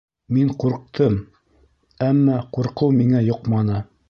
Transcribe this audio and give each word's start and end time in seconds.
Мин 0.35 0.47
ҡурҡтым, 0.63 1.19
әммә... 2.09 2.43
ҡурҡыу 2.57 2.99
миңә 3.01 3.27
йоҡманы. 3.31 3.83